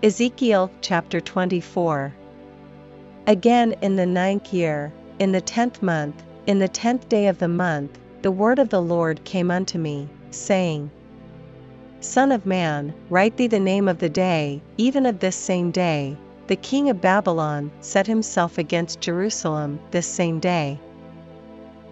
Ezekiel 0.00 0.70
chapter 0.80 1.20
24. 1.20 2.14
Again 3.26 3.74
in 3.82 3.96
the 3.96 4.06
ninth 4.06 4.52
year, 4.52 4.92
in 5.18 5.32
the 5.32 5.40
tenth 5.40 5.82
month, 5.82 6.22
in 6.46 6.60
the 6.60 6.68
tenth 6.68 7.08
day 7.08 7.26
of 7.26 7.38
the 7.38 7.48
month, 7.48 7.98
the 8.22 8.30
word 8.30 8.60
of 8.60 8.68
the 8.68 8.80
Lord 8.80 9.24
came 9.24 9.50
unto 9.50 9.76
me, 9.76 10.08
saying, 10.30 10.92
Son 11.98 12.30
of 12.30 12.46
man, 12.46 12.94
write 13.10 13.36
thee 13.36 13.48
the 13.48 13.58
name 13.58 13.88
of 13.88 13.98
the 13.98 14.08
day, 14.08 14.62
even 14.76 15.04
of 15.04 15.18
this 15.18 15.34
same 15.34 15.72
day, 15.72 16.16
the 16.46 16.54
king 16.54 16.88
of 16.88 17.00
Babylon 17.00 17.72
set 17.80 18.06
himself 18.06 18.56
against 18.56 19.00
Jerusalem 19.00 19.80
this 19.90 20.06
same 20.06 20.38
day. 20.38 20.78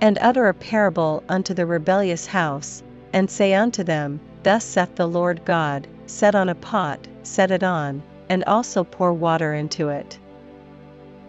And 0.00 0.16
utter 0.20 0.46
a 0.46 0.54
parable 0.54 1.24
unto 1.28 1.54
the 1.54 1.66
rebellious 1.66 2.26
house, 2.26 2.84
and 3.12 3.28
say 3.28 3.52
unto 3.52 3.82
them, 3.82 4.20
Thus 4.44 4.62
saith 4.62 4.94
the 4.94 5.08
Lord 5.08 5.44
God, 5.44 5.88
Set 6.06 6.36
on 6.36 6.48
a 6.48 6.54
pot, 6.54 7.08
set 7.26 7.50
it 7.50 7.62
on, 7.62 8.02
and 8.28 8.44
also 8.44 8.84
pour 8.84 9.12
water 9.12 9.54
into 9.54 9.88
it. 9.88 10.18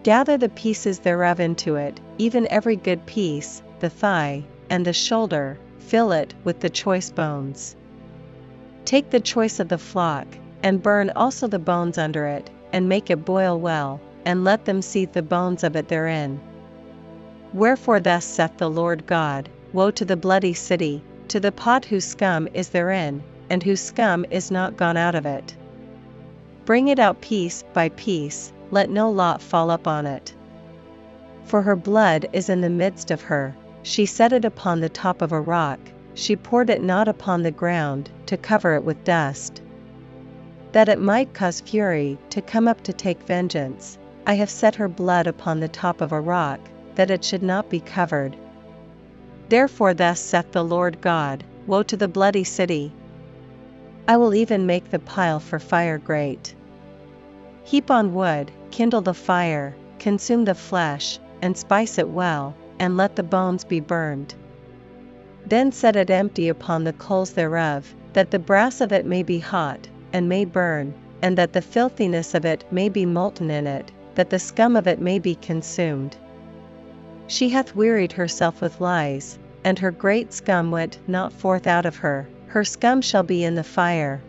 Gather 0.02 0.38
the 0.38 0.48
pieces 0.48 1.00
thereof 1.00 1.40
into 1.40 1.76
it, 1.76 2.00
even 2.18 2.46
every 2.50 2.76
good 2.76 3.04
piece, 3.06 3.62
the 3.80 3.90
thigh, 3.90 4.44
and 4.70 4.84
the 4.84 4.92
shoulder, 4.92 5.58
fill 5.78 6.12
it 6.12 6.34
with 6.44 6.60
the 6.60 6.70
choice 6.70 7.10
bones. 7.10 7.76
Take 8.84 9.10
the 9.10 9.20
choice 9.20 9.60
of 9.60 9.68
the 9.68 9.78
flock, 9.78 10.26
and 10.62 10.82
burn 10.82 11.10
also 11.10 11.46
the 11.46 11.58
bones 11.58 11.98
under 11.98 12.26
it, 12.26 12.48
and 12.72 12.88
make 12.88 13.10
it 13.10 13.24
boil 13.24 13.58
well, 13.58 14.00
and 14.24 14.44
let 14.44 14.64
them 14.64 14.82
seethe 14.82 15.12
the 15.12 15.22
bones 15.22 15.64
of 15.64 15.76
it 15.76 15.88
therein. 15.88 16.40
Wherefore 17.52 18.00
thus 18.00 18.24
saith 18.24 18.56
the 18.56 18.70
Lord 18.70 19.06
God, 19.06 19.48
Woe 19.72 19.90
to 19.90 20.04
the 20.04 20.16
bloody 20.16 20.54
city, 20.54 21.02
to 21.28 21.40
the 21.40 21.52
pot 21.52 21.84
whose 21.84 22.04
scum 22.04 22.48
is 22.54 22.70
therein, 22.70 23.22
and 23.50 23.62
whose 23.62 23.80
scum 23.80 24.24
is 24.30 24.50
not 24.50 24.76
gone 24.76 24.96
out 24.96 25.14
of 25.14 25.26
it. 25.26 25.54
Bring 26.68 26.88
it 26.88 26.98
out 26.98 27.22
piece 27.22 27.64
by 27.72 27.88
piece, 27.88 28.52
let 28.70 28.90
no 28.90 29.10
lot 29.10 29.40
fall 29.40 29.70
upon 29.70 30.04
it. 30.04 30.34
For 31.44 31.62
her 31.62 31.74
blood 31.74 32.28
is 32.34 32.50
in 32.50 32.60
the 32.60 32.68
midst 32.68 33.10
of 33.10 33.22
her, 33.22 33.56
she 33.82 34.04
set 34.04 34.34
it 34.34 34.44
upon 34.44 34.80
the 34.80 34.90
top 34.90 35.22
of 35.22 35.32
a 35.32 35.40
rock, 35.40 35.80
she 36.12 36.36
poured 36.36 36.68
it 36.68 36.82
not 36.82 37.08
upon 37.08 37.42
the 37.42 37.50
ground, 37.50 38.10
to 38.26 38.36
cover 38.36 38.74
it 38.74 38.84
with 38.84 39.02
dust. 39.02 39.62
That 40.72 40.90
it 40.90 41.00
might 41.00 41.32
cause 41.32 41.62
fury 41.62 42.18
to 42.28 42.42
come 42.42 42.68
up 42.68 42.82
to 42.82 42.92
take 42.92 43.22
vengeance, 43.22 43.96
I 44.26 44.34
have 44.34 44.50
set 44.50 44.74
her 44.74 44.88
blood 44.88 45.26
upon 45.26 45.60
the 45.60 45.68
top 45.68 46.02
of 46.02 46.12
a 46.12 46.20
rock, 46.20 46.60
that 46.96 47.10
it 47.10 47.24
should 47.24 47.42
not 47.42 47.70
be 47.70 47.80
covered. 47.80 48.36
Therefore, 49.48 49.94
thus 49.94 50.20
saith 50.20 50.52
the 50.52 50.62
Lord 50.62 51.00
God 51.00 51.44
Woe 51.66 51.82
to 51.84 51.96
the 51.96 52.08
bloody 52.08 52.44
city! 52.44 52.92
I 54.06 54.18
will 54.18 54.34
even 54.34 54.66
make 54.66 54.90
the 54.90 54.98
pile 54.98 55.40
for 55.40 55.58
fire 55.58 55.96
great. 55.96 56.54
Heap 57.68 57.90
on 57.90 58.14
wood, 58.14 58.50
kindle 58.70 59.02
the 59.02 59.12
fire, 59.12 59.76
consume 59.98 60.46
the 60.46 60.54
flesh, 60.54 61.18
and 61.42 61.54
spice 61.54 61.98
it 61.98 62.08
well, 62.08 62.54
and 62.78 62.96
let 62.96 63.14
the 63.14 63.22
bones 63.22 63.62
be 63.62 63.78
burned. 63.78 64.34
Then 65.44 65.70
set 65.70 65.94
it 65.94 66.08
empty 66.08 66.48
upon 66.48 66.84
the 66.84 66.94
coals 66.94 67.34
thereof, 67.34 67.94
that 68.14 68.30
the 68.30 68.38
brass 68.38 68.80
of 68.80 68.90
it 68.90 69.04
may 69.04 69.22
be 69.22 69.38
hot, 69.38 69.86
and 70.14 70.30
may 70.30 70.46
burn, 70.46 70.94
and 71.20 71.36
that 71.36 71.52
the 71.52 71.60
filthiness 71.60 72.32
of 72.34 72.46
it 72.46 72.64
may 72.70 72.88
be 72.88 73.04
molten 73.04 73.50
in 73.50 73.66
it, 73.66 73.92
that 74.14 74.30
the 74.30 74.38
scum 74.38 74.74
of 74.74 74.86
it 74.86 74.98
may 74.98 75.18
be 75.18 75.34
consumed. 75.34 76.16
She 77.26 77.50
hath 77.50 77.76
wearied 77.76 78.12
herself 78.12 78.62
with 78.62 78.80
lies, 78.80 79.38
and 79.62 79.78
her 79.78 79.90
great 79.90 80.32
scum 80.32 80.70
went 80.70 80.96
not 81.06 81.34
forth 81.34 81.66
out 81.66 81.84
of 81.84 81.96
her, 81.96 82.28
her 82.46 82.64
scum 82.64 83.02
shall 83.02 83.24
be 83.24 83.44
in 83.44 83.56
the 83.56 83.62
fire. 83.62 84.22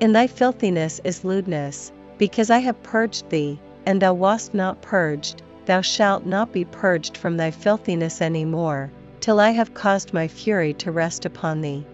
In 0.00 0.14
thy 0.14 0.28
filthiness 0.28 0.98
is 1.04 1.24
lewdness, 1.24 1.92
because 2.22 2.50
I 2.50 2.58
have 2.58 2.80
purged 2.84 3.30
thee, 3.30 3.58
and 3.84 4.00
thou 4.00 4.14
wast 4.14 4.54
not 4.54 4.80
purged, 4.80 5.42
thou 5.66 5.80
shalt 5.80 6.24
not 6.24 6.52
be 6.52 6.64
purged 6.64 7.16
from 7.16 7.36
thy 7.36 7.50
filthiness 7.50 8.20
any 8.20 8.44
more, 8.44 8.92
till 9.18 9.40
I 9.40 9.50
have 9.50 9.74
caused 9.74 10.14
my 10.14 10.28
fury 10.28 10.72
to 10.74 10.92
rest 10.92 11.24
upon 11.24 11.62
thee. 11.62 11.84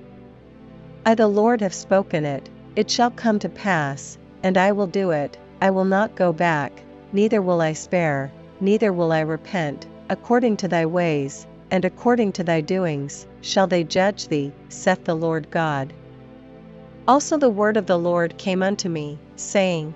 I 1.06 1.14
the 1.14 1.28
Lord 1.28 1.62
have 1.62 1.72
spoken 1.72 2.26
it, 2.26 2.46
it 2.76 2.90
shall 2.90 3.10
come 3.10 3.38
to 3.38 3.48
pass, 3.48 4.18
and 4.42 4.58
I 4.58 4.72
will 4.72 4.86
do 4.86 5.12
it, 5.12 5.38
I 5.62 5.70
will 5.70 5.86
not 5.86 6.14
go 6.14 6.30
back, 6.34 6.82
neither 7.10 7.40
will 7.40 7.62
I 7.62 7.72
spare, 7.72 8.30
neither 8.60 8.92
will 8.92 9.12
I 9.12 9.20
repent, 9.20 9.86
according 10.10 10.58
to 10.58 10.68
thy 10.68 10.84
ways, 10.84 11.46
and 11.70 11.86
according 11.86 12.32
to 12.32 12.44
thy 12.44 12.60
doings, 12.60 13.26
shall 13.40 13.66
they 13.66 13.82
judge 13.82 14.28
thee, 14.28 14.52
saith 14.68 15.04
the 15.04 15.14
Lord 15.14 15.50
God. 15.50 15.94
Also 17.06 17.38
the 17.38 17.48
word 17.48 17.78
of 17.78 17.86
the 17.86 17.98
Lord 17.98 18.36
came 18.36 18.62
unto 18.62 18.90
me, 18.90 19.18
saying, 19.36 19.94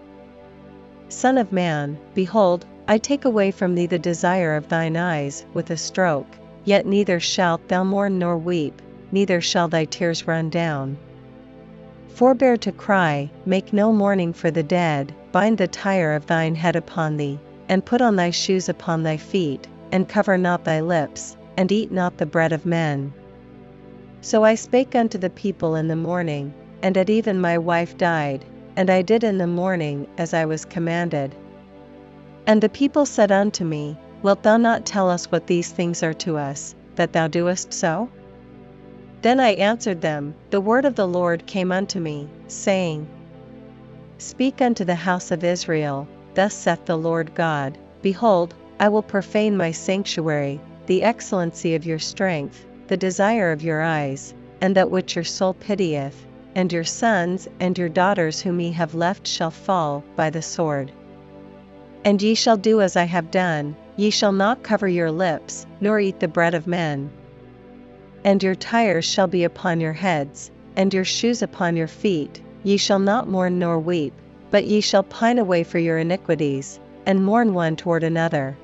Son 1.12 1.36
of 1.36 1.52
man, 1.52 1.98
behold, 2.14 2.64
I 2.88 2.96
take 2.96 3.26
away 3.26 3.50
from 3.50 3.74
thee 3.74 3.84
the 3.84 3.98
desire 3.98 4.56
of 4.56 4.70
thine 4.70 4.96
eyes 4.96 5.44
with 5.52 5.68
a 5.70 5.76
stroke, 5.76 6.38
Yet 6.64 6.86
neither 6.86 7.20
shalt 7.20 7.68
thou 7.68 7.84
mourn 7.84 8.18
nor 8.18 8.38
weep, 8.38 8.80
neither 9.12 9.42
shall 9.42 9.68
thy 9.68 9.84
tears 9.84 10.26
run 10.26 10.48
down. 10.48 10.96
Forbear 12.08 12.56
to 12.56 12.72
cry, 12.72 13.30
make 13.44 13.74
no 13.74 13.92
mourning 13.92 14.32
for 14.32 14.50
the 14.50 14.62
dead, 14.62 15.12
bind 15.32 15.58
the 15.58 15.68
tire 15.68 16.14
of 16.14 16.26
thine 16.26 16.54
head 16.54 16.76
upon 16.76 17.18
thee, 17.18 17.38
and 17.68 17.84
put 17.84 18.00
on 18.00 18.16
thy 18.16 18.30
shoes 18.30 18.70
upon 18.70 19.02
thy 19.02 19.18
feet, 19.18 19.68
and 19.92 20.08
cover 20.08 20.38
not 20.38 20.64
thy 20.64 20.80
lips, 20.80 21.36
and 21.58 21.70
eat 21.70 21.92
not 21.92 22.16
the 22.16 22.26
bread 22.26 22.52
of 22.52 22.64
men. 22.64 23.12
So 24.22 24.44
I 24.44 24.54
spake 24.54 24.94
unto 24.94 25.18
the 25.18 25.30
people 25.30 25.74
in 25.74 25.88
the 25.88 25.96
morning, 25.96 26.54
and 26.80 26.96
at 26.96 27.10
even 27.10 27.38
my 27.38 27.58
wife 27.58 27.98
died, 27.98 28.46
and 28.76 28.90
I 28.90 29.02
did 29.02 29.24
in 29.24 29.38
the 29.38 29.46
morning 29.46 30.06
as 30.18 30.34
I 30.34 30.44
was 30.46 30.64
commanded. 30.64 31.34
And 32.46 32.60
the 32.60 32.68
people 32.68 33.06
said 33.06 33.30
unto 33.30 33.64
me, 33.64 33.96
Wilt 34.22 34.42
thou 34.42 34.56
not 34.56 34.86
tell 34.86 35.10
us 35.10 35.30
what 35.30 35.46
these 35.46 35.70
things 35.70 36.02
are 36.02 36.14
to 36.14 36.36
us, 36.36 36.74
that 36.96 37.12
thou 37.12 37.28
doest 37.28 37.72
so? 37.72 38.08
Then 39.22 39.40
I 39.40 39.50
answered 39.50 40.00
them, 40.00 40.34
The 40.50 40.60
word 40.60 40.84
of 40.84 40.94
the 40.94 41.06
Lord 41.06 41.46
came 41.46 41.70
unto 41.70 42.00
me, 42.00 42.28
saying, 42.48 43.06
Speak 44.18 44.60
unto 44.60 44.84
the 44.84 44.94
house 44.94 45.30
of 45.30 45.44
Israel, 45.44 46.08
Thus 46.34 46.54
saith 46.54 46.84
the 46.84 46.96
Lord 46.96 47.34
God, 47.34 47.78
Behold, 48.00 48.54
I 48.80 48.88
will 48.88 49.02
profane 49.02 49.56
my 49.56 49.70
sanctuary, 49.70 50.60
the 50.86 51.02
excellency 51.02 51.74
of 51.74 51.86
your 51.86 51.98
strength, 51.98 52.64
the 52.88 52.96
desire 52.96 53.52
of 53.52 53.62
your 53.62 53.82
eyes, 53.82 54.34
and 54.60 54.76
that 54.76 54.90
which 54.90 55.14
your 55.14 55.24
soul 55.24 55.54
pitieth, 55.54 56.26
and 56.54 56.72
your 56.72 56.84
sons 56.84 57.48
and 57.60 57.78
your 57.78 57.88
daughters 57.88 58.40
whom 58.40 58.60
ye 58.60 58.72
have 58.72 58.94
left 58.94 59.26
shall 59.26 59.50
fall 59.50 60.04
by 60.16 60.30
the 60.30 60.42
sword. 60.42 60.92
And 62.04 62.20
ye 62.20 62.34
shall 62.34 62.56
do 62.56 62.80
as 62.80 62.96
I 62.96 63.04
have 63.04 63.30
done, 63.30 63.76
Ye 63.94 64.08
shall 64.08 64.32
not 64.32 64.62
cover 64.62 64.88
your 64.88 65.10
lips, 65.10 65.66
nor 65.78 66.00
eat 66.00 66.18
the 66.18 66.28
bread 66.28 66.54
of 66.54 66.66
men. 66.66 67.10
And 68.24 68.42
your 68.42 68.54
tires 68.54 69.04
shall 69.04 69.26
be 69.26 69.44
upon 69.44 69.80
your 69.80 69.92
heads, 69.92 70.50
and 70.76 70.94
your 70.94 71.04
shoes 71.04 71.42
upon 71.42 71.76
your 71.76 71.88
feet, 71.88 72.40
ye 72.64 72.78
shall 72.78 72.98
not 72.98 73.28
mourn 73.28 73.58
nor 73.58 73.78
weep, 73.78 74.14
but 74.50 74.64
ye 74.64 74.80
shall 74.80 75.02
pine 75.02 75.38
away 75.38 75.62
for 75.62 75.78
your 75.78 75.98
iniquities, 75.98 76.80
and 77.04 77.22
mourn 77.22 77.52
one 77.52 77.76
toward 77.76 78.02
another. 78.02 78.56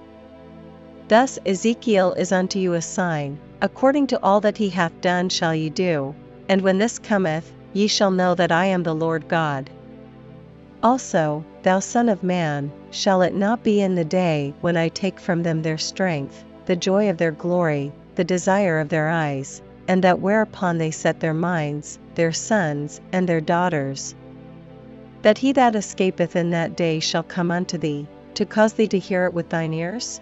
Thus 1.08 1.38
Ezekiel 1.44 2.14
is 2.14 2.32
unto 2.32 2.58
you 2.58 2.72
a 2.72 2.80
sign, 2.80 3.38
according 3.60 4.06
to 4.06 4.22
all 4.22 4.40
that 4.40 4.56
he 4.56 4.70
hath 4.70 4.98
done 5.02 5.28
shall 5.28 5.54
ye 5.54 5.68
do, 5.68 6.14
and 6.48 6.62
when 6.62 6.78
this 6.78 6.98
cometh, 6.98 7.52
ye 7.72 7.86
shall 7.86 8.10
know 8.10 8.34
that 8.34 8.52
I 8.52 8.66
am 8.66 8.82
the 8.82 8.94
Lord 8.94 9.28
God. 9.28 9.70
Also, 10.82 11.44
thou 11.62 11.80
Son 11.80 12.08
of 12.08 12.22
Man, 12.22 12.70
shall 12.90 13.22
it 13.22 13.34
not 13.34 13.62
be 13.62 13.80
in 13.80 13.94
the 13.94 14.04
day 14.04 14.54
when 14.60 14.76
I 14.76 14.88
take 14.88 15.18
from 15.18 15.42
them 15.42 15.62
their 15.62 15.78
strength, 15.78 16.44
the 16.66 16.76
joy 16.76 17.10
of 17.10 17.18
their 17.18 17.32
glory, 17.32 17.92
the 18.14 18.24
desire 18.24 18.78
of 18.78 18.88
their 18.88 19.08
eyes, 19.08 19.60
and 19.88 20.04
that 20.04 20.20
whereupon 20.20 20.78
they 20.78 20.90
set 20.90 21.20
their 21.20 21.34
minds, 21.34 21.98
their 22.14 22.32
sons 22.32 23.00
and 23.12 23.28
their 23.28 23.40
daughters? 23.40 24.14
That 25.22 25.38
he 25.38 25.52
that 25.52 25.74
escapeth 25.74 26.36
in 26.36 26.50
that 26.50 26.76
day 26.76 27.00
shall 27.00 27.22
come 27.22 27.50
unto 27.50 27.76
thee, 27.76 28.06
to 28.34 28.46
cause 28.46 28.74
thee 28.74 28.88
to 28.88 28.98
hear 28.98 29.24
it 29.24 29.34
with 29.34 29.48
thine 29.48 29.74
ears? 29.74 30.20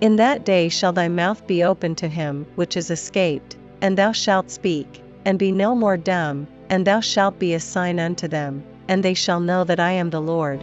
In 0.00 0.16
that 0.16 0.44
day 0.44 0.68
shall 0.68 0.92
thy 0.92 1.08
mouth 1.08 1.46
be 1.46 1.62
open 1.62 1.94
to 1.96 2.08
him 2.08 2.46
which 2.56 2.76
is 2.76 2.90
escaped, 2.90 3.56
and 3.80 3.96
thou 3.96 4.12
shalt 4.12 4.50
speak, 4.50 5.02
and 5.26 5.38
be 5.38 5.52
no 5.52 5.74
more 5.74 5.98
dumb, 5.98 6.46
and 6.70 6.86
thou 6.86 7.00
shalt 7.00 7.38
be 7.38 7.52
a 7.52 7.60
sign 7.60 7.98
unto 8.00 8.26
them 8.26 8.64
and 8.88 9.02
they 9.02 9.14
shall 9.14 9.40
know 9.40 9.64
that 9.64 9.80
I 9.80 9.92
am 9.92 10.10
the 10.10 10.20
Lord. 10.20 10.60